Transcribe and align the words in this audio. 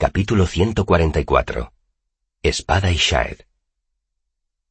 Capítulo 0.00 0.46
144. 0.46 1.72
Espada 2.44 2.92
y 2.92 2.94
Shaed. 2.94 3.38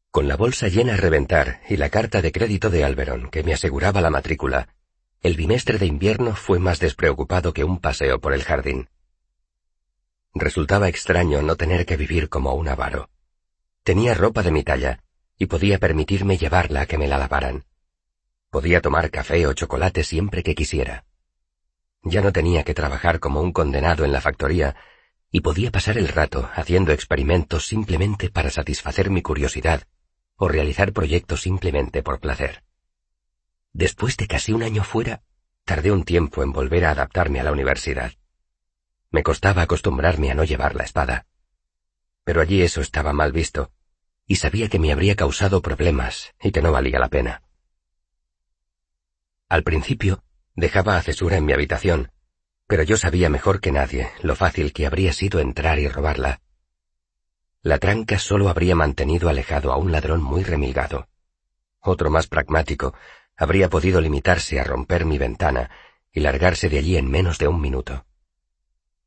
Con 0.10 0.30
la 0.30 0.38
bolsa 0.38 0.70
llena 0.70 0.94
a 0.94 0.96
reventar 0.96 1.60
y 1.68 1.76
la 1.76 1.90
carta 1.90 2.22
de 2.22 2.32
crédito 2.32 2.70
de 2.70 2.86
Alberon 2.86 3.30
que 3.30 3.44
me 3.44 3.54
aseguraba 3.54 4.00
la 4.00 4.10
matrícula, 4.10 4.70
el 5.22 5.36
bimestre 5.36 5.80
de 5.80 5.86
invierno 5.86 6.34
fue 6.34 6.60
más 6.60 6.80
despreocupado 6.80 7.52
que 7.54 7.66
un 7.66 7.80
paseo 7.80 8.22
por 8.22 8.34
el 8.34 8.46
jardín. 8.46 8.88
Resultaba 10.34 10.88
extraño 10.88 11.42
no 11.42 11.58
tener 11.58 11.86
que 11.86 11.98
vivir 11.98 12.30
como 12.30 12.54
un 12.54 12.70
avaro. 12.70 13.10
Tenía 13.84 14.14
ropa 14.14 14.44
de 14.44 14.52
mi 14.52 14.64
talla, 14.64 15.04
y 15.38 15.48
podía 15.48 15.78
permitirme 15.78 16.38
llevarla 16.38 16.84
a 16.84 16.86
que 16.86 16.98
me 16.98 17.10
la 17.10 17.18
lavaran. 17.18 17.66
Podía 18.50 18.80
tomar 18.80 19.12
café 19.12 19.46
o 19.46 19.52
chocolate 19.52 20.06
siempre 20.06 20.42
que 20.42 20.56
quisiera. 20.56 21.04
Ya 22.04 22.22
no 22.22 22.32
tenía 22.32 22.64
que 22.64 22.74
trabajar 22.74 23.20
como 23.20 23.42
un 23.42 23.52
condenado 23.52 24.06
en 24.06 24.14
la 24.14 24.22
factoría, 24.22 24.78
y 25.32 25.42
podía 25.42 25.72
pasar 25.72 25.98
el 25.98 26.08
rato 26.08 26.50
haciendo 26.54 26.92
experimentos 26.92 27.68
simplemente 27.68 28.30
para 28.30 28.50
satisfacer 28.50 29.10
mi 29.10 29.22
curiosidad 29.22 29.84
o 30.36 30.48
realizar 30.48 30.94
proyectos 30.94 31.42
simplemente 31.42 32.04
por 32.04 32.20
placer. 32.20 32.64
Después 33.74 34.18
de 34.18 34.28
casi 34.28 34.54
un 34.54 34.64
año 34.64 34.84
fuera, 34.84 35.22
tardé 35.66 35.92
un 35.92 36.04
tiempo 36.04 36.44
en 36.44 36.52
volver 36.52 36.86
a 36.86 36.92
adaptarme 36.92 37.40
a 37.40 37.44
la 37.44 37.52
universidad. 37.52 38.14
Me 39.12 39.24
costaba 39.24 39.64
acostumbrarme 39.64 40.32
a 40.32 40.36
no 40.36 40.44
llevar 40.44 40.76
la 40.76 40.84
espada. 40.84 41.28
Pero 42.24 42.42
allí 42.42 42.62
eso 42.62 42.82
estaba 42.82 43.14
mal 43.14 43.32
visto, 43.32 43.72
y 44.26 44.36
sabía 44.36 44.70
que 44.70 44.80
me 44.80 44.92
habría 44.92 45.16
causado 45.16 45.62
problemas 45.62 46.34
y 46.42 46.52
que 46.52 46.62
no 46.62 46.72
valía 46.72 47.00
la 47.00 47.10
pena. 47.10 47.44
Al 49.50 49.64
principio, 49.64 50.24
dejaba 50.56 50.98
a 50.98 51.02
Cesura 51.02 51.38
en 51.38 51.46
mi 51.46 51.54
habitación, 51.54 52.12
pero 52.68 52.84
yo 52.84 52.98
sabía 52.98 53.30
mejor 53.30 53.62
que 53.62 53.72
nadie 53.72 54.10
lo 54.22 54.36
fácil 54.36 54.74
que 54.74 54.86
habría 54.86 55.14
sido 55.14 55.40
entrar 55.40 55.80
y 55.80 55.88
robarla. 55.88 56.42
La 57.62 57.80
tranca 57.80 58.20
solo 58.20 58.50
habría 58.50 58.76
mantenido 58.76 59.30
alejado 59.30 59.72
a 59.72 59.78
un 59.78 59.92
ladrón 59.92 60.22
muy 60.22 60.44
remilgado. 60.44 61.08
Otro 61.80 62.10
más 62.10 62.28
pragmático 62.28 62.94
habría 63.36 63.70
podido 63.70 64.02
limitarse 64.02 64.60
a 64.60 64.64
romper 64.64 65.06
mi 65.06 65.18
ventana 65.18 65.72
y 66.12 66.20
largarse 66.20 66.70
de 66.70 66.80
allí 66.80 66.98
en 66.98 67.10
menos 67.10 67.38
de 67.38 67.48
un 67.48 67.62
minuto. 67.62 68.06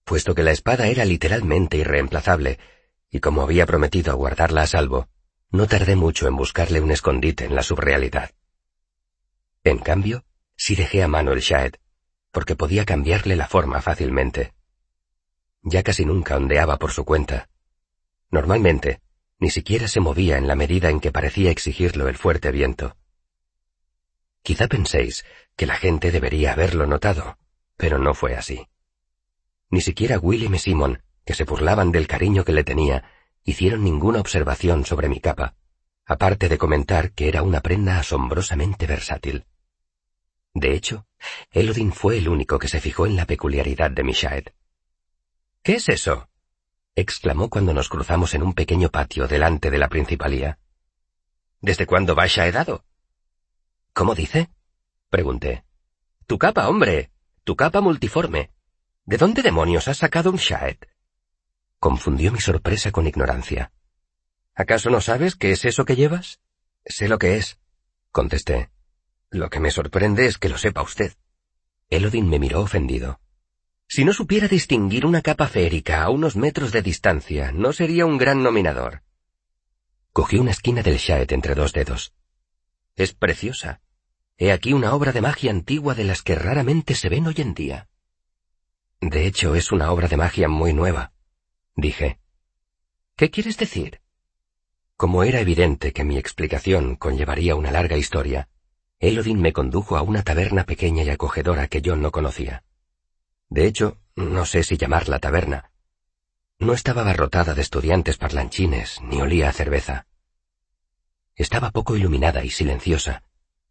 Puesto 0.04 0.34
que 0.34 0.42
la 0.42 0.52
espada 0.52 0.88
era 0.88 1.04
literalmente 1.04 1.76
irreemplazable, 1.76 2.58
y 3.10 3.20
como 3.20 3.42
había 3.42 3.66
prometido 3.66 4.16
guardarla 4.16 4.62
a 4.62 4.66
salvo, 4.66 5.08
no 5.50 5.66
tardé 5.66 5.96
mucho 5.96 6.28
en 6.28 6.36
buscarle 6.36 6.80
un 6.80 6.90
escondite 6.90 7.44
en 7.44 7.54
la 7.54 7.62
subrealidad. 7.62 8.30
En 9.64 9.78
cambio, 9.78 10.24
sí 10.56 10.76
dejé 10.76 11.02
a 11.02 11.08
mano 11.08 11.32
el 11.32 11.40
Shaed, 11.40 11.74
porque 12.32 12.56
podía 12.56 12.84
cambiarle 12.84 13.36
la 13.36 13.46
forma 13.46 13.80
fácilmente. 13.80 14.52
Ya 15.62 15.82
casi 15.82 16.04
nunca 16.04 16.36
ondeaba 16.36 16.78
por 16.78 16.92
su 16.92 17.04
cuenta. 17.04 17.48
Normalmente, 18.30 19.00
ni 19.38 19.50
siquiera 19.50 19.88
se 19.88 20.00
movía 20.00 20.38
en 20.38 20.46
la 20.46 20.54
medida 20.54 20.90
en 20.90 21.00
que 21.00 21.12
parecía 21.12 21.50
exigirlo 21.50 22.08
el 22.08 22.16
fuerte 22.16 22.50
viento. 22.50 22.96
Quizá 24.42 24.68
penséis 24.68 25.24
que 25.56 25.66
la 25.66 25.76
gente 25.76 26.10
debería 26.10 26.52
haberlo 26.52 26.86
notado, 26.86 27.38
pero 27.76 27.98
no 27.98 28.14
fue 28.14 28.36
así. 28.36 28.68
Ni 29.70 29.80
siquiera 29.80 30.18
William 30.18 30.54
y 30.54 30.58
Simon, 30.58 31.02
que 31.24 31.34
se 31.34 31.44
burlaban 31.44 31.92
del 31.92 32.06
cariño 32.06 32.44
que 32.44 32.52
le 32.52 32.64
tenía, 32.64 33.04
hicieron 33.44 33.84
ninguna 33.84 34.20
observación 34.20 34.84
sobre 34.84 35.08
mi 35.08 35.20
capa, 35.20 35.54
aparte 36.04 36.48
de 36.48 36.58
comentar 36.58 37.12
que 37.12 37.28
era 37.28 37.42
una 37.42 37.60
prenda 37.60 37.98
asombrosamente 37.98 38.86
versátil. 38.86 39.46
De 40.60 40.74
hecho, 40.74 41.06
Elodin 41.52 41.90
fue 41.90 42.18
el 42.18 42.28
único 42.28 42.58
que 42.58 42.68
se 42.68 42.82
fijó 42.82 43.06
en 43.06 43.16
la 43.16 43.24
peculiaridad 43.24 43.90
de 43.90 44.04
Mishaed. 44.04 44.48
¿Qué 45.62 45.76
es 45.76 45.88
eso? 45.88 46.28
exclamó 46.94 47.48
cuando 47.48 47.72
nos 47.72 47.88
cruzamos 47.88 48.34
en 48.34 48.42
un 48.42 48.52
pequeño 48.52 48.90
patio 48.90 49.26
delante 49.26 49.70
de 49.70 49.78
la 49.78 49.88
principalía. 49.88 50.58
¿Desde 51.62 51.86
cuándo 51.86 52.14
va 52.14 52.26
shaedado? 52.26 52.84
¿Cómo 53.94 54.14
dice? 54.14 54.50
pregunté. 55.08 55.64
Tu 56.26 56.36
capa, 56.36 56.68
hombre. 56.68 57.10
Tu 57.44 57.56
capa 57.56 57.80
multiforme. 57.80 58.50
¿De 59.06 59.16
dónde 59.16 59.40
demonios 59.40 59.88
has 59.88 59.96
sacado 59.96 60.30
un 60.30 60.36
shaed? 60.36 60.76
Confundió 61.78 62.32
mi 62.32 62.40
sorpresa 62.40 62.92
con 62.92 63.06
ignorancia. 63.06 63.72
¿Acaso 64.54 64.90
no 64.90 65.00
sabes 65.00 65.36
qué 65.36 65.52
es 65.52 65.64
eso 65.64 65.86
que 65.86 65.96
llevas? 65.96 66.38
Sé 66.84 67.08
lo 67.08 67.18
que 67.18 67.38
es, 67.38 67.58
contesté. 68.12 68.68
Lo 69.30 69.48
que 69.48 69.60
me 69.60 69.70
sorprende 69.70 70.26
es 70.26 70.38
que 70.38 70.48
lo 70.48 70.58
sepa 70.58 70.82
usted. 70.82 71.14
Elodin 71.88 72.28
me 72.28 72.38
miró 72.38 72.60
ofendido. 72.62 73.20
Si 73.86 74.04
no 74.04 74.12
supiera 74.12 74.48
distinguir 74.48 75.06
una 75.06 75.22
capa 75.22 75.46
férica 75.46 76.02
a 76.02 76.10
unos 76.10 76.36
metros 76.36 76.72
de 76.72 76.82
distancia, 76.82 77.52
no 77.52 77.72
sería 77.72 78.06
un 78.06 78.18
gran 78.18 78.42
nominador. 78.42 79.02
Cogió 80.12 80.40
una 80.40 80.50
esquina 80.50 80.82
del 80.82 80.96
shaet 80.96 81.30
entre 81.32 81.54
dos 81.54 81.72
dedos. 81.72 82.12
Es 82.96 83.14
preciosa. 83.14 83.80
He 84.36 84.52
aquí 84.52 84.72
una 84.72 84.94
obra 84.94 85.12
de 85.12 85.20
magia 85.20 85.50
antigua 85.50 85.94
de 85.94 86.04
las 86.04 86.22
que 86.22 86.34
raramente 86.34 86.94
se 86.94 87.08
ven 87.08 87.26
hoy 87.26 87.34
en 87.38 87.54
día. 87.54 87.88
De 89.00 89.26
hecho, 89.26 89.54
es 89.54 89.70
una 89.70 89.92
obra 89.92 90.08
de 90.08 90.16
magia 90.16 90.48
muy 90.48 90.72
nueva, 90.72 91.12
dije. 91.74 92.18
¿Qué 93.16 93.30
quieres 93.30 93.56
decir? 93.58 94.00
Como 94.96 95.24
era 95.24 95.40
evidente 95.40 95.92
que 95.92 96.04
mi 96.04 96.18
explicación 96.18 96.96
conllevaría 96.96 97.54
una 97.54 97.70
larga 97.70 97.96
historia, 97.96 98.48
Elodin 99.00 99.40
me 99.40 99.54
condujo 99.54 99.96
a 99.96 100.02
una 100.02 100.22
taberna 100.22 100.64
pequeña 100.64 101.02
y 101.02 101.08
acogedora 101.08 101.68
que 101.68 101.80
yo 101.80 101.96
no 101.96 102.12
conocía. 102.12 102.64
De 103.48 103.66
hecho, 103.66 103.96
no 104.14 104.44
sé 104.44 104.62
si 104.62 104.76
llamarla 104.76 105.18
taberna. 105.18 105.72
No 106.58 106.74
estaba 106.74 107.00
abarrotada 107.00 107.54
de 107.54 107.62
estudiantes 107.62 108.18
parlanchines, 108.18 109.00
ni 109.00 109.22
olía 109.22 109.48
a 109.48 109.52
cerveza. 109.52 110.06
Estaba 111.34 111.70
poco 111.70 111.96
iluminada 111.96 112.44
y 112.44 112.50
silenciosa, 112.50 113.22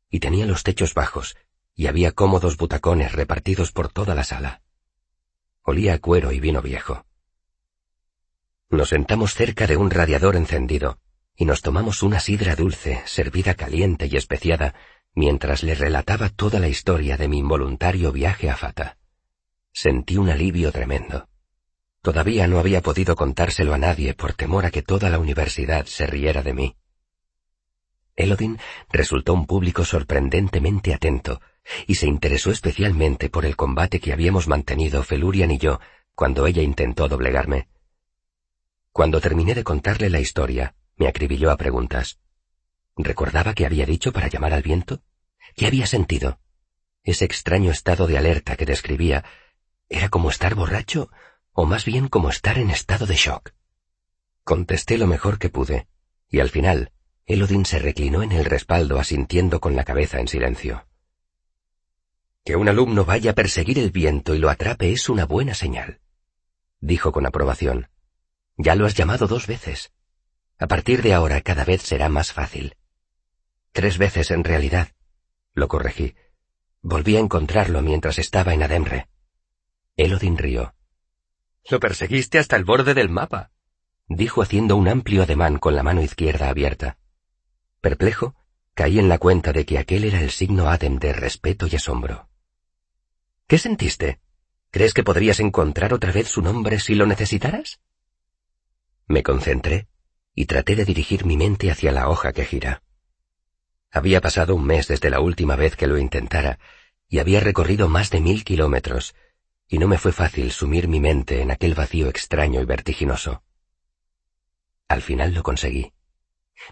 y 0.10 0.20
tenía 0.20 0.48
los 0.48 0.64
techos 0.64 0.96
bajos, 0.96 1.38
y 1.76 1.86
había 1.86 2.12
cómodos 2.12 2.58
butacones 2.58 3.12
repartidos 3.12 3.72
por 3.72 3.90
toda 3.90 4.16
la 4.16 4.24
sala. 4.24 4.64
Olía 5.62 5.94
a 5.94 6.00
cuero 6.00 6.32
y 6.32 6.40
vino 6.40 6.64
viejo. 6.64 7.06
Nos 8.72 8.90
sentamos 8.90 9.36
cerca 9.36 9.68
de 9.68 9.78
un 9.78 9.92
radiador 9.92 10.36
encendido, 10.36 10.98
y 11.36 11.46
nos 11.46 11.62
tomamos 11.62 12.02
una 12.02 12.20
sidra 12.20 12.56
dulce, 12.56 13.04
servida 13.06 13.54
caliente 13.54 14.08
y 14.08 14.18
especiada, 14.18 14.74
mientras 15.16 15.64
le 15.64 15.76
relataba 15.76 16.30
toda 16.30 16.60
la 16.60 16.68
historia 16.68 17.18
de 17.18 17.28
mi 17.28 17.40
involuntario 17.40 18.12
viaje 18.12 18.50
a 18.50 18.56
Fata. 18.56 18.98
Sentí 19.72 20.18
un 20.18 20.30
alivio 20.30 20.72
tremendo. 20.72 21.28
Todavía 22.02 22.48
no 22.48 22.60
había 22.60 22.82
podido 22.82 23.16
contárselo 23.16 23.74
a 23.74 23.78
nadie 23.78 24.14
por 24.14 24.34
temor 24.34 24.66
a 24.66 24.72
que 24.72 24.82
toda 24.82 25.10
la 25.10 25.20
universidad 25.20 25.86
se 25.86 26.08
riera 26.08 26.42
de 26.44 26.54
mí. 26.54 26.76
Elodin 28.16 28.60
resultó 28.90 29.34
un 29.34 29.46
público 29.46 29.86
sorprendentemente 29.86 30.94
atento, 30.94 31.42
y 31.88 31.96
se 31.96 32.08
interesó 32.08 32.52
especialmente 32.52 33.30
por 33.30 33.46
el 33.46 33.56
combate 33.56 34.00
que 34.00 34.14
habíamos 34.14 34.48
mantenido 34.48 35.04
Felurian 35.04 35.52
y 35.52 35.58
yo 35.58 35.80
cuando 36.16 36.48
ella 36.48 36.62
intentó 36.62 37.08
doblegarme. 37.08 37.70
Cuando 38.92 39.22
terminé 39.22 39.56
de 39.56 39.64
contarle 39.64 40.10
la 40.10 40.20
historia, 40.20 40.76
me 40.98 41.08
acribilló 41.08 41.50
a 41.50 41.56
preguntas. 41.56 42.20
¿Recordaba 43.02 43.54
qué 43.54 43.66
había 43.66 43.86
dicho 43.86 44.12
para 44.12 44.28
llamar 44.28 44.54
al 44.54 44.62
viento? 44.62 45.02
¿Qué 45.56 45.68
había 45.68 45.88
sentido? 45.88 46.42
Ese 47.02 47.24
extraño 47.24 47.72
estado 47.72 48.08
de 48.08 48.18
alerta 48.18 48.58
que 48.58 48.66
describía 48.66 49.24
era 49.88 50.10
como 50.10 50.30
estar 50.30 50.54
borracho 50.54 51.10
o 51.54 51.66
más 51.66 51.86
bien 51.86 52.10
como 52.10 52.30
estar 52.30 52.58
en 52.58 52.70
estado 52.70 53.06
de 53.06 53.16
shock. 53.16 53.54
Contesté 54.44 54.98
lo 54.98 55.08
mejor 55.08 55.40
que 55.40 55.50
pude, 55.50 55.88
y 56.28 56.42
al 56.42 56.50
final, 56.50 56.92
Elodin 57.26 57.66
se 57.66 57.80
reclinó 57.80 58.22
en 58.22 58.34
el 58.34 58.44
respaldo 58.44 59.00
asintiendo 59.00 59.62
con 59.62 59.78
la 59.78 59.86
cabeza 59.86 60.20
en 60.20 60.28
silencio. 60.28 60.86
Que 62.44 62.58
un 62.58 62.68
alumno 62.68 63.06
vaya 63.06 63.32
a 63.32 63.36
perseguir 63.36 63.80
el 63.80 63.92
viento 63.92 64.36
y 64.36 64.40
lo 64.40 64.50
atrape 64.50 64.92
es 64.92 65.08
una 65.08 65.26
buena 65.26 65.54
señal, 65.54 66.02
dijo 66.82 67.14
con 67.14 67.26
aprobación. 67.26 67.90
Ya 68.58 68.76
lo 68.76 68.86
has 68.86 68.94
llamado 68.94 69.28
dos 69.28 69.48
veces. 69.48 69.94
A 70.58 70.68
partir 70.68 71.02
de 71.02 71.14
ahora 71.14 71.40
cada 71.40 71.64
vez 71.64 71.82
será 71.82 72.10
más 72.10 72.34
fácil. 72.34 72.76
Tres 73.72 73.98
veces 73.98 74.32
en 74.32 74.44
realidad. 74.44 74.90
Lo 75.54 75.68
corregí. 75.68 76.16
Volví 76.82 77.16
a 77.16 77.20
encontrarlo 77.20 77.82
mientras 77.82 78.20
estaba 78.20 78.54
en 78.54 78.64
Ademre. 78.64 79.10
Elodin 79.98 80.38
rió. 80.38 80.74
Lo 81.70 81.80
perseguiste 81.80 82.40
hasta 82.40 82.56
el 82.56 82.64
borde 82.64 82.94
del 82.94 83.10
mapa, 83.10 83.52
dijo 84.08 84.42
haciendo 84.42 84.76
un 84.76 84.88
amplio 84.88 85.24
ademán 85.24 85.60
con 85.60 85.76
la 85.76 85.84
mano 85.84 86.02
izquierda 86.02 86.50
abierta. 86.50 86.98
Perplejo, 87.82 88.36
caí 88.74 88.98
en 88.98 89.10
la 89.10 89.18
cuenta 89.18 89.54
de 89.54 89.66
que 89.66 89.78
aquel 89.78 90.06
era 90.06 90.22
el 90.22 90.32
signo 90.32 90.70
Adem 90.70 90.98
de 90.98 91.14
respeto 91.14 91.68
y 91.68 91.76
asombro. 91.76 92.30
¿Qué 93.46 93.58
sentiste? 93.58 94.20
¿Crees 94.72 94.94
que 94.94 95.04
podrías 95.04 95.40
encontrar 95.40 95.94
otra 95.94 96.12
vez 96.12 96.28
su 96.28 96.42
nombre 96.42 96.80
si 96.80 96.96
lo 96.96 97.06
necesitaras? 97.06 97.80
Me 99.08 99.24
concentré 99.24 99.88
y 100.34 100.46
traté 100.46 100.76
de 100.76 100.86
dirigir 100.86 101.26
mi 101.26 101.36
mente 101.36 101.72
hacia 101.72 101.92
la 101.92 102.10
hoja 102.10 102.32
que 102.32 102.46
gira. 102.46 102.84
Había 103.92 104.22
pasado 104.22 104.56
un 104.56 104.66
mes 104.66 104.88
desde 104.88 105.10
la 105.10 105.20
última 105.20 105.56
vez 105.56 105.76
que 105.76 105.88
lo 105.88 105.98
intentara, 105.98 106.60
y 107.08 107.20
había 107.20 107.40
recorrido 107.40 107.90
más 107.90 108.12
de 108.12 108.22
mil 108.22 108.44
kilómetros, 108.44 109.16
y 109.68 109.80
no 109.80 109.88
me 109.88 109.98
fue 109.98 110.12
fácil 110.12 110.52
sumir 110.52 110.88
mi 110.88 111.00
mente 111.00 111.42
en 111.42 111.52
aquel 111.52 111.74
vacío 111.74 112.08
extraño 112.08 112.62
y 112.62 112.66
vertiginoso. 112.66 113.44
Al 114.88 115.02
final 115.02 115.34
lo 115.34 115.44
conseguí. 115.44 115.94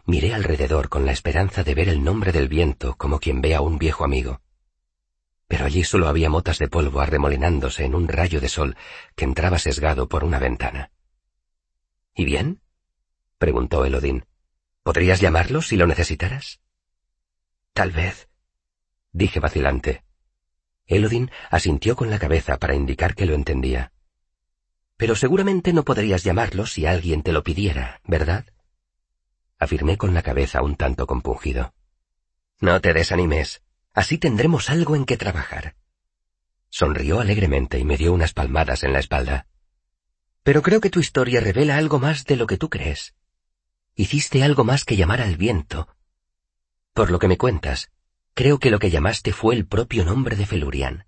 Miré 0.05 0.33
alrededor 0.33 0.89
con 0.89 1.05
la 1.05 1.11
esperanza 1.11 1.63
de 1.63 1.73
ver 1.73 1.89
el 1.89 2.03
nombre 2.03 2.31
del 2.31 2.47
viento 2.47 2.95
como 2.97 3.19
quien 3.19 3.41
ve 3.41 3.55
a 3.55 3.61
un 3.61 3.77
viejo 3.77 4.03
amigo. 4.03 4.41
Pero 5.47 5.65
allí 5.65 5.83
solo 5.83 6.07
había 6.07 6.29
motas 6.29 6.59
de 6.59 6.67
polvo 6.67 6.99
arremolinándose 6.99 7.85
en 7.85 7.95
un 7.95 8.07
rayo 8.07 8.41
de 8.41 8.49
sol 8.49 8.75
que 9.15 9.25
entraba 9.25 9.59
sesgado 9.59 10.09
por 10.09 10.23
una 10.23 10.39
ventana. 10.39 10.91
¿Y 12.13 12.25
bien? 12.25 12.61
preguntó 13.37 13.85
Elodín. 13.85 14.25
¿Podrías 14.83 15.21
llamarlo 15.21 15.61
si 15.61 15.77
lo 15.77 15.87
necesitaras? 15.87 16.59
Tal 17.77 17.91
vez, 17.91 18.27
dije 19.11 19.39
vacilante. 19.39 20.03
Elodin 20.87 21.29
asintió 21.51 21.95
con 21.95 22.09
la 22.09 22.17
cabeza 22.17 22.57
para 22.57 22.73
indicar 22.73 23.13
que 23.13 23.27
lo 23.27 23.35
entendía. 23.35 23.91
Pero 24.95 25.15
seguramente 25.15 25.73
no 25.73 25.83
podrías 25.83 26.23
llamarlo 26.23 26.65
si 26.65 26.87
alguien 26.87 27.21
te 27.21 27.31
lo 27.31 27.43
pidiera, 27.43 28.01
¿verdad? 28.03 28.47
Afirmé 29.59 29.95
con 29.95 30.15
la 30.15 30.23
cabeza 30.23 30.63
un 30.63 30.75
tanto 30.75 31.05
compungido. 31.05 31.75
No 32.61 32.81
te 32.81 32.93
desanimes. 32.93 33.61
Así 33.93 34.17
tendremos 34.17 34.71
algo 34.71 34.95
en 34.95 35.05
que 35.05 35.17
trabajar. 35.17 35.75
Sonrió 36.69 37.19
alegremente 37.19 37.77
y 37.77 37.85
me 37.85 37.97
dio 37.97 38.11
unas 38.11 38.33
palmadas 38.33 38.81
en 38.81 38.91
la 38.91 39.01
espalda. 39.01 39.45
Pero 40.41 40.63
creo 40.63 40.81
que 40.81 40.89
tu 40.89 40.99
historia 40.99 41.41
revela 41.41 41.77
algo 41.77 41.99
más 41.99 42.25
de 42.25 42.37
lo 42.37 42.47
que 42.47 42.57
tú 42.57 42.71
crees. 42.71 43.13
Hiciste 43.93 44.41
algo 44.41 44.63
más 44.63 44.83
que 44.83 44.97
llamar 44.97 45.21
al 45.21 45.37
viento. 45.37 45.87
Por 46.97 47.11
lo 47.11 47.19
que 47.19 47.27
me 47.27 47.37
cuentas, 47.37 47.91
Creo 48.33 48.57
que 48.57 48.71
lo 48.71 48.79
que 48.79 48.89
llamaste 48.89 49.31
fue 49.31 49.53
el 49.53 49.67
propio 49.67 50.03
nombre 50.03 50.35
de 50.35 50.47
Felurian. 50.47 51.05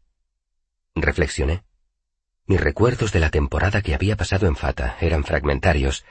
Reflexioné. 0.93 1.63
Mis 2.45 2.61
recuerdos 2.61 3.11
de 3.11 3.19
la 3.19 3.31
temporada 3.31 3.81
que 3.81 3.95
había 3.95 4.15
pasado 4.15 4.45
en 4.45 4.55
Fata 4.55 4.97
eran 5.01 5.23
fragmentarios, 5.23 6.05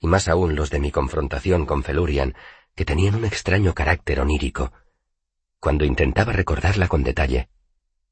y 0.00 0.06
más 0.06 0.28
aún 0.28 0.54
los 0.56 0.70
de 0.70 0.80
mi 0.80 0.90
confrontación 0.90 1.66
con 1.66 1.84
Felurian, 1.84 2.34
que 2.74 2.86
tenían 2.86 3.16
un 3.16 3.26
extraño 3.26 3.74
carácter 3.74 4.20
onírico. 4.20 4.72
Cuando 5.60 5.84
intentaba 5.84 6.32
recordarla 6.32 6.88
con 6.88 7.02
detalle, 7.02 7.50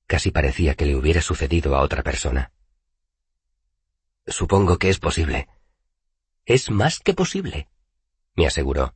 casi 0.07 0.31
parecía 0.31 0.75
que 0.75 0.85
le 0.85 0.97
hubiera 0.97 1.23
sucedido 1.23 1.77
a 1.77 1.81
otra 1.81 2.03
persona. 2.03 2.53
Supongo 4.27 4.79
que 4.79 4.91
es 4.91 4.99
posible. 4.99 5.49
Es 6.45 6.71
más 6.71 7.01
que 7.01 7.15
posible, 7.15 7.71
me 8.35 8.47
aseguró. 8.47 8.95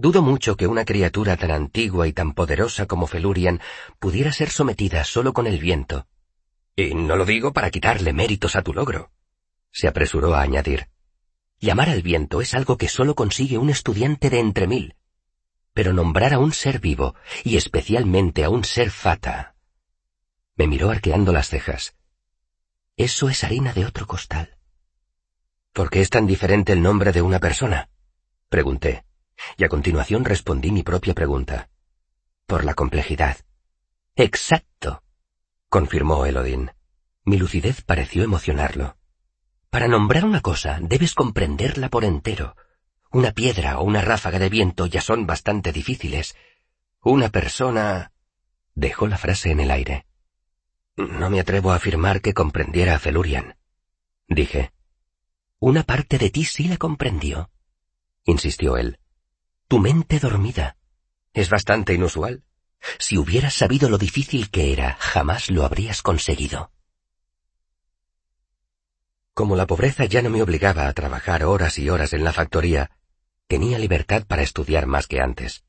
Dudo 0.00 0.22
mucho 0.22 0.56
que 0.56 0.68
una 0.68 0.84
criatura 0.84 1.36
tan 1.36 1.50
antigua 1.50 2.06
y 2.06 2.12
tan 2.12 2.32
poderosa 2.32 2.86
como 2.86 3.08
Felurian 3.08 3.60
pudiera 3.98 4.30
ser 4.30 4.48
sometida 4.48 5.02
solo 5.02 5.32
con 5.32 5.48
el 5.48 5.58
viento. 5.58 6.06
Y 6.76 6.94
no 6.94 7.16
lo 7.16 7.24
digo 7.24 7.52
para 7.52 7.72
quitarle 7.72 8.12
méritos 8.12 8.54
a 8.54 8.62
tu 8.62 8.72
logro, 8.72 9.10
se 9.72 9.88
apresuró 9.88 10.36
a 10.36 10.42
añadir. 10.42 10.86
Llamar 11.58 11.90
al 11.90 12.02
viento 12.02 12.40
es 12.40 12.54
algo 12.54 12.76
que 12.76 12.86
solo 12.86 13.16
consigue 13.16 13.58
un 13.58 13.70
estudiante 13.70 14.30
de 14.30 14.38
entre 14.38 14.68
mil. 14.68 14.94
Pero 15.72 15.92
nombrar 15.92 16.32
a 16.32 16.38
un 16.38 16.52
ser 16.52 16.78
vivo, 16.78 17.16
y 17.42 17.56
especialmente 17.56 18.44
a 18.44 18.50
un 18.50 18.62
ser 18.62 18.92
fata. 18.92 19.56
Me 20.54 20.68
miró 20.68 20.90
arqueando 20.90 21.32
las 21.32 21.48
cejas. 21.48 21.96
Eso 22.96 23.28
es 23.28 23.42
harina 23.42 23.72
de 23.72 23.84
otro 23.84 24.06
costal. 24.06 24.58
¿Por 25.72 25.90
qué 25.90 26.02
es 26.02 26.10
tan 26.10 26.28
diferente 26.28 26.72
el 26.72 26.82
nombre 26.82 27.10
de 27.10 27.22
una 27.22 27.40
persona? 27.40 27.90
Pregunté 28.48 29.07
y 29.56 29.64
a 29.64 29.68
continuación 29.68 30.24
respondí 30.24 30.70
mi 30.70 30.82
propia 30.82 31.14
pregunta. 31.14 31.68
Por 32.46 32.64
la 32.64 32.74
complejidad. 32.74 33.38
Exacto, 34.16 35.02
confirmó 35.68 36.26
Elodin. 36.26 36.70
Mi 37.24 37.36
lucidez 37.36 37.82
pareció 37.82 38.24
emocionarlo. 38.24 38.96
Para 39.70 39.86
nombrar 39.86 40.24
una 40.24 40.40
cosa 40.40 40.78
debes 40.80 41.14
comprenderla 41.14 41.88
por 41.88 42.04
entero. 42.04 42.56
Una 43.10 43.32
piedra 43.32 43.78
o 43.78 43.84
una 43.84 44.00
ráfaga 44.00 44.38
de 44.38 44.48
viento 44.48 44.86
ya 44.86 45.00
son 45.00 45.26
bastante 45.26 45.72
difíciles. 45.72 46.36
Una 47.02 47.28
persona... 47.28 48.12
dejó 48.74 49.06
la 49.06 49.18
frase 49.18 49.50
en 49.50 49.60
el 49.60 49.70
aire. 49.70 50.06
No 50.96 51.30
me 51.30 51.40
atrevo 51.40 51.70
a 51.70 51.76
afirmar 51.76 52.20
que 52.20 52.34
comprendiera 52.34 52.94
a 52.94 52.98
Felurian. 52.98 53.56
Dije. 54.26 54.72
Una 55.60 55.82
parte 55.82 56.18
de 56.18 56.30
ti 56.30 56.44
sí 56.44 56.68
la 56.68 56.76
comprendió, 56.76 57.50
insistió 58.24 58.76
él. 58.76 58.98
Tu 59.68 59.78
mente 59.78 60.18
dormida. 60.18 60.76
Es 61.34 61.50
bastante 61.50 61.92
inusual. 61.92 62.42
Si 62.98 63.18
hubieras 63.18 63.52
sabido 63.52 63.90
lo 63.90 63.98
difícil 63.98 64.50
que 64.50 64.72
era, 64.72 64.96
jamás 64.98 65.50
lo 65.50 65.62
habrías 65.62 66.00
conseguido. 66.00 66.72
Como 69.34 69.56
la 69.56 69.66
pobreza 69.66 70.06
ya 70.06 70.22
no 70.22 70.30
me 70.30 70.40
obligaba 70.40 70.88
a 70.88 70.92
trabajar 70.94 71.44
horas 71.44 71.78
y 71.78 71.90
horas 71.90 72.14
en 72.14 72.24
la 72.24 72.32
factoría, 72.32 72.92
tenía 73.46 73.78
libertad 73.78 74.24
para 74.26 74.42
estudiar 74.42 74.86
más 74.86 75.06
que 75.06 75.20
antes. 75.20 75.64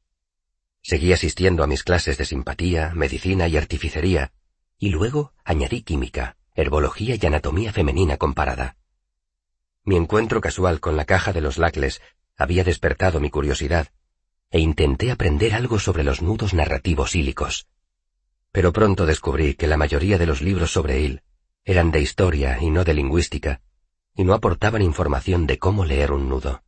Seguí 0.81 1.11
asistiendo 1.11 1.61
a 1.61 1.67
mis 1.67 1.83
clases 1.83 2.17
de 2.17 2.23
simpatía, 2.23 2.93
medicina 2.95 3.49
y 3.49 3.57
artificería, 3.57 4.31
y 4.77 4.91
luego 4.91 5.33
añadí 5.43 5.81
química, 5.81 6.37
herbología 6.55 7.17
y 7.21 7.25
anatomía 7.25 7.73
femenina 7.73 8.15
comparada. 8.15 8.77
Mi 9.83 9.97
encuentro 9.97 10.39
casual 10.39 10.79
con 10.79 10.95
la 10.95 11.03
caja 11.03 11.33
de 11.33 11.41
los 11.41 11.57
lacles 11.57 12.01
había 12.39 12.63
despertado 12.63 13.19
mi 13.19 13.29
curiosidad, 13.29 13.89
e 14.49 14.59
intenté 14.59 15.11
aprender 15.11 15.53
algo 15.53 15.77
sobre 15.77 16.05
los 16.05 16.21
nudos 16.21 16.53
narrativos 16.53 17.13
ílicos. 17.13 17.67
Pero 18.51 18.71
pronto 18.71 19.05
descubrí 19.05 19.53
que 19.55 19.67
la 19.67 19.77
mayoría 19.77 20.17
de 20.17 20.25
los 20.25 20.41
libros 20.41 20.71
sobre 20.71 21.05
él 21.05 21.21
eran 21.65 21.91
de 21.91 21.99
historia 21.99 22.57
y 22.59 22.71
no 22.71 22.85
de 22.85 22.93
lingüística, 22.93 23.61
y 24.15 24.23
no 24.23 24.33
aportaban 24.33 24.81
información 24.81 25.45
de 25.47 25.59
cómo 25.59 25.83
leer 25.83 26.13
un 26.13 26.29
nudo. 26.29 26.63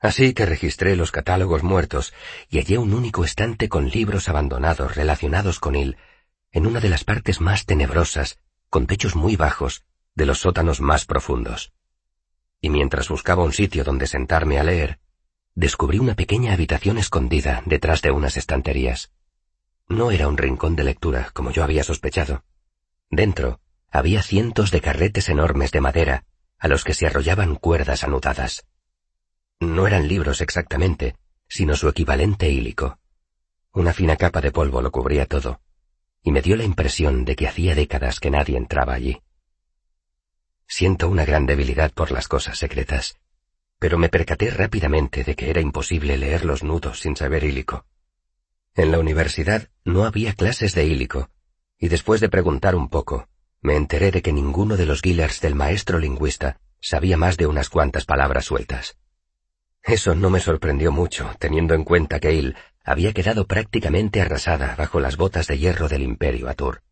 Así 0.00 0.32
que 0.32 0.46
registré 0.46 0.96
los 0.96 1.12
catálogos 1.12 1.62
muertos 1.62 2.14
y 2.48 2.58
hallé 2.58 2.78
un 2.78 2.94
único 2.94 3.24
estante 3.24 3.68
con 3.68 3.90
libros 3.90 4.30
abandonados 4.30 4.96
relacionados 4.96 5.60
con 5.60 5.76
él 5.76 5.98
en 6.52 6.66
una 6.66 6.80
de 6.80 6.88
las 6.88 7.04
partes 7.04 7.40
más 7.40 7.66
tenebrosas, 7.66 8.38
con 8.70 8.86
techos 8.86 9.14
muy 9.14 9.36
bajos, 9.36 9.84
de 10.14 10.24
los 10.24 10.40
sótanos 10.40 10.80
más 10.80 11.04
profundos 11.04 11.72
y 12.64 12.70
mientras 12.70 13.10
buscaba 13.10 13.44
un 13.44 13.52
sitio 13.52 13.84
donde 13.84 14.06
sentarme 14.06 14.58
a 14.58 14.64
leer, 14.64 14.98
descubrí 15.54 15.98
una 15.98 16.14
pequeña 16.14 16.54
habitación 16.54 16.96
escondida 16.96 17.62
detrás 17.66 18.00
de 18.00 18.10
unas 18.10 18.38
estanterías. 18.38 19.12
No 19.86 20.10
era 20.10 20.28
un 20.28 20.38
rincón 20.38 20.74
de 20.74 20.84
lectura, 20.84 21.28
como 21.34 21.50
yo 21.50 21.62
había 21.62 21.84
sospechado. 21.84 22.42
Dentro 23.10 23.60
había 23.90 24.22
cientos 24.22 24.70
de 24.70 24.80
carretes 24.80 25.28
enormes 25.28 25.72
de 25.72 25.82
madera, 25.82 26.24
a 26.58 26.68
los 26.68 26.84
que 26.84 26.94
se 26.94 27.06
arrollaban 27.06 27.56
cuerdas 27.56 28.02
anudadas. 28.02 28.64
No 29.60 29.86
eran 29.86 30.08
libros 30.08 30.40
exactamente, 30.40 31.16
sino 31.46 31.76
su 31.76 31.90
equivalente 31.90 32.48
hílico. 32.48 32.98
Una 33.74 33.92
fina 33.92 34.16
capa 34.16 34.40
de 34.40 34.52
polvo 34.52 34.80
lo 34.80 34.90
cubría 34.90 35.26
todo, 35.26 35.60
y 36.22 36.32
me 36.32 36.40
dio 36.40 36.56
la 36.56 36.64
impresión 36.64 37.26
de 37.26 37.36
que 37.36 37.46
hacía 37.46 37.74
décadas 37.74 38.20
que 38.20 38.30
nadie 38.30 38.56
entraba 38.56 38.94
allí. 38.94 39.20
Siento 40.66 41.08
una 41.08 41.24
gran 41.24 41.46
debilidad 41.46 41.92
por 41.92 42.10
las 42.10 42.28
cosas 42.28 42.58
secretas, 42.58 43.16
pero 43.78 43.98
me 43.98 44.08
percaté 44.08 44.50
rápidamente 44.50 45.24
de 45.24 45.34
que 45.34 45.50
era 45.50 45.60
imposible 45.60 46.16
leer 46.16 46.44
los 46.44 46.62
nudos 46.62 47.00
sin 47.00 47.16
saber 47.16 47.44
hílico. 47.44 47.86
En 48.74 48.90
la 48.90 48.98
universidad 48.98 49.68
no 49.84 50.04
había 50.04 50.32
clases 50.32 50.74
de 50.74 50.86
hílico, 50.86 51.28
y 51.78 51.88
después 51.88 52.20
de 52.20 52.28
preguntar 52.28 52.74
un 52.74 52.88
poco, 52.88 53.28
me 53.60 53.76
enteré 53.76 54.10
de 54.10 54.22
que 54.22 54.32
ninguno 54.32 54.76
de 54.76 54.86
los 54.86 55.00
Gillers 55.00 55.40
del 55.40 55.54
maestro 55.54 55.98
lingüista 55.98 56.58
sabía 56.80 57.16
más 57.16 57.36
de 57.36 57.46
unas 57.46 57.68
cuantas 57.68 58.04
palabras 58.04 58.46
sueltas. 58.46 58.96
Eso 59.82 60.14
no 60.14 60.30
me 60.30 60.40
sorprendió 60.40 60.92
mucho, 60.92 61.30
teniendo 61.38 61.74
en 61.74 61.84
cuenta 61.84 62.18
que 62.20 62.38
él 62.38 62.56
había 62.82 63.12
quedado 63.12 63.46
prácticamente 63.46 64.20
arrasada 64.20 64.74
bajo 64.76 64.98
las 64.98 65.16
botas 65.16 65.46
de 65.46 65.58
hierro 65.58 65.88
del 65.88 66.02
imperio 66.02 66.48
Atur. 66.48 66.82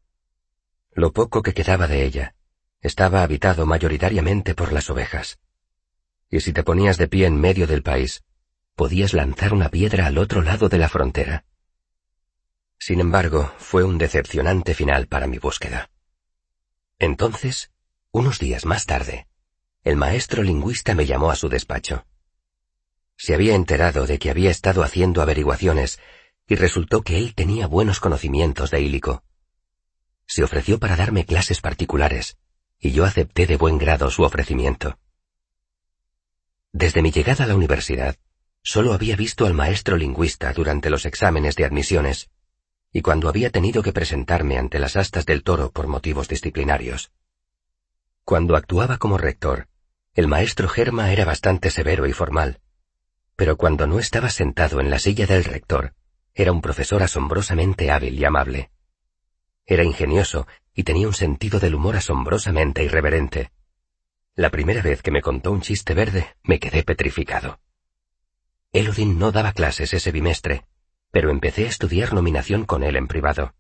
Lo 0.93 1.12
poco 1.12 1.43
que 1.43 1.55
quedaba 1.55 1.87
de 1.87 2.05
ella 2.05 2.35
estaba 2.83 3.23
habitado 3.23 3.65
mayoritariamente 3.65 4.55
por 4.55 4.73
las 4.73 4.91
ovejas. 4.91 5.39
Y 6.29 6.41
si 6.41 6.53
te 6.53 6.65
ponías 6.65 6.99
de 6.99 7.09
pie 7.09 7.27
en 7.27 7.41
medio 7.41 7.67
del 7.67 7.83
país, 7.83 8.25
podías 8.75 9.15
lanzar 9.15 9.55
una 9.55 9.69
piedra 9.69 10.07
al 10.07 10.19
otro 10.19 10.43
lado 10.43 10.69
de 10.69 10.79
la 10.79 10.89
frontera. 10.89 11.45
Sin 12.79 12.99
embargo, 12.99 13.53
fue 13.59 13.85
un 13.85 13.99
decepcionante 13.99 14.75
final 14.75 15.07
para 15.07 15.29
mi 15.29 15.39
búsqueda. 15.39 15.91
Entonces, 16.99 17.71
unos 18.11 18.41
días 18.41 18.67
más 18.67 18.85
tarde, 18.87 19.29
el 19.85 19.97
maestro 19.97 20.43
lingüista 20.43 20.95
me 20.95 21.07
llamó 21.07 21.31
a 21.31 21.37
su 21.37 21.49
despacho. 21.49 22.05
Se 23.17 23.35
había 23.35 23.55
enterado 23.55 24.07
de 24.07 24.19
que 24.19 24.31
había 24.31 24.51
estado 24.51 24.83
haciendo 24.83 25.23
averiguaciones 25.23 26.01
y 26.49 26.57
resultó 26.57 27.03
que 27.03 27.19
él 27.19 27.35
tenía 27.37 27.69
buenos 27.69 28.01
conocimientos 28.01 28.73
de 28.73 28.81
hílico. 28.81 29.23
Se 30.27 30.43
ofreció 30.43 30.81
para 30.81 30.97
darme 30.97 31.25
clases 31.25 31.61
particulares 31.61 32.39
y 32.83 32.91
yo 32.91 33.05
acepté 33.05 33.47
de 33.47 33.57
buen 33.57 33.79
grado 33.79 34.11
su 34.11 34.25
ofrecimiento. 34.25 34.99
Desde 36.73 37.01
mi 37.01 37.12
llegada 37.12 37.45
a 37.45 37.47
la 37.47 37.55
universidad, 37.55 38.17
solo 38.61 38.93
había 38.93 39.15
visto 39.15 39.47
al 39.47 39.55
maestro 39.55 39.97
lingüista 39.97 40.53
durante 40.53 40.91
los 40.91 41.07
exámenes 41.07 41.55
de 41.55 41.65
admisiones, 41.65 42.29
y 42.93 43.01
cuando 43.01 43.29
había 43.29 43.51
tenido 43.51 43.85
que 43.85 43.93
presentarme 43.93 44.59
ante 44.59 44.81
las 44.81 44.97
astas 44.97 45.25
del 45.27 45.45
toro 45.45 45.71
por 45.71 45.87
motivos 45.87 46.27
disciplinarios. 46.27 47.12
Cuando 48.25 48.57
actuaba 48.57 48.99
como 48.99 49.17
rector, 49.17 49.69
el 50.15 50.27
maestro 50.27 50.69
Germa 50.69 51.12
era 51.12 51.25
bastante 51.25 51.71
severo 51.71 52.09
y 52.09 52.12
formal, 52.12 52.61
pero 53.37 53.57
cuando 53.57 53.87
no 53.87 54.01
estaba 54.01 54.29
sentado 54.29 54.81
en 54.81 54.91
la 54.91 54.99
silla 54.99 55.27
del 55.27 55.45
rector, 55.45 55.95
era 56.35 56.51
un 56.51 56.61
profesor 56.61 57.05
asombrosamente 57.05 57.93
hábil 57.93 58.19
y 58.19 58.25
amable. 58.25 58.71
Era 59.67 59.85
ingenioso 59.85 60.49
y 60.75 60.85
tenía 60.85 61.07
un 61.07 61.14
sentido 61.14 61.61
del 61.61 61.75
humor 61.75 61.97
asombrosamente 61.97 62.85
irreverente. 62.85 63.50
La 64.35 64.50
primera 64.50 64.83
vez 64.83 65.02
que 65.02 65.11
me 65.11 65.23
contó 65.23 65.52
un 65.52 65.61
chiste 65.61 65.95
verde, 65.95 66.35
me 66.43 66.59
quedé 66.59 66.83
petrificado. 66.83 67.61
Elodin 68.73 69.19
no 69.19 69.33
daba 69.33 69.52
clases 69.52 69.93
ese 69.93 70.12
bimestre, 70.12 70.64
pero 71.11 71.31
empecé 71.31 71.67
a 71.67 71.69
estudiar 71.69 72.14
nominación 72.14 72.64
con 72.64 72.83
él 72.83 72.97
en 72.97 73.07
privado. 73.07 73.55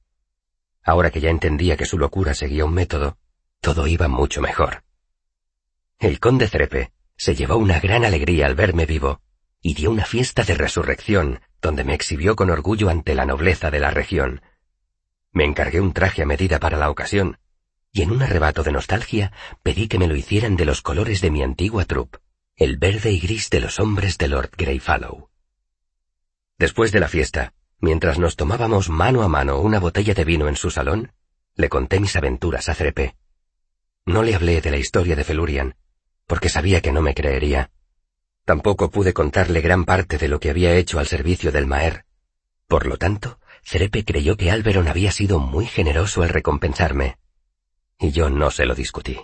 Ahora 0.82 1.10
que 1.10 1.20
ya 1.20 1.30
entendía 1.30 1.76
que 1.76 1.84
su 1.84 1.98
locura 1.98 2.34
seguía 2.34 2.64
un 2.64 2.72
método, 2.72 3.18
todo 3.60 3.86
iba 3.86 4.08
mucho 4.08 4.40
mejor. 4.40 4.82
El 5.98 6.18
conde 6.18 6.48
Cerepe 6.48 6.92
se 7.16 7.34
llevó 7.34 7.56
una 7.56 7.78
gran 7.78 8.04
alegría 8.04 8.46
al 8.46 8.54
verme 8.54 8.86
vivo 8.86 9.20
y 9.60 9.74
dio 9.74 9.90
una 9.90 10.04
fiesta 10.04 10.42
de 10.42 10.54
resurrección 10.54 11.40
donde 11.60 11.84
me 11.84 11.94
exhibió 11.94 12.34
con 12.34 12.50
orgullo 12.50 12.88
ante 12.88 13.14
la 13.14 13.24
nobleza 13.24 13.70
de 13.70 13.78
la 13.78 13.90
región. 13.90 14.42
Me 15.32 15.44
encargué 15.44 15.80
un 15.80 15.92
traje 15.92 16.22
a 16.22 16.26
medida 16.26 16.60
para 16.60 16.76
la 16.76 16.90
ocasión, 16.90 17.38
y 17.90 18.02
en 18.02 18.10
un 18.10 18.22
arrebato 18.22 18.62
de 18.62 18.72
nostalgia 18.72 19.32
pedí 19.62 19.88
que 19.88 19.98
me 19.98 20.06
lo 20.06 20.16
hicieran 20.16 20.56
de 20.56 20.64
los 20.64 20.82
colores 20.82 21.20
de 21.20 21.30
mi 21.30 21.42
antigua 21.42 21.84
troupe, 21.84 22.18
el 22.56 22.76
verde 22.76 23.10
y 23.12 23.18
gris 23.18 23.50
de 23.50 23.60
los 23.60 23.80
hombres 23.80 24.18
de 24.18 24.28
Lord 24.28 24.50
Greyfallow. 24.56 25.30
Después 26.58 26.92
de 26.92 27.00
la 27.00 27.08
fiesta, 27.08 27.54
mientras 27.80 28.18
nos 28.18 28.36
tomábamos 28.36 28.88
mano 28.88 29.22
a 29.22 29.28
mano 29.28 29.58
una 29.60 29.80
botella 29.80 30.14
de 30.14 30.24
vino 30.24 30.48
en 30.48 30.56
su 30.56 30.70
salón, 30.70 31.12
le 31.54 31.68
conté 31.68 31.98
mis 31.98 32.14
aventuras 32.16 32.68
a 32.68 32.74
Cerepe. 32.74 33.16
No 34.06 34.22
le 34.22 34.34
hablé 34.34 34.60
de 34.60 34.70
la 34.70 34.76
historia 34.76 35.16
de 35.16 35.24
Felurian, 35.24 35.76
porque 36.26 36.48
sabía 36.48 36.80
que 36.80 36.92
no 36.92 37.02
me 37.02 37.14
creería. 37.14 37.70
Tampoco 38.44 38.90
pude 38.90 39.12
contarle 39.12 39.60
gran 39.60 39.84
parte 39.84 40.18
de 40.18 40.28
lo 40.28 40.40
que 40.40 40.50
había 40.50 40.74
hecho 40.74 40.98
al 40.98 41.06
servicio 41.06 41.52
del 41.52 41.66
Maer. 41.66 42.04
Por 42.68 42.86
lo 42.86 42.96
tanto, 42.96 43.38
Cerepe 43.62 44.04
creyó 44.04 44.36
que 44.36 44.50
Alberon 44.50 44.88
había 44.88 45.12
sido 45.12 45.38
muy 45.38 45.66
generoso 45.66 46.22
al 46.22 46.28
recompensarme. 46.28 47.16
Y 47.98 48.10
yo 48.10 48.30
no 48.30 48.50
se 48.50 48.66
lo 48.66 48.74
discutí. 48.74 49.18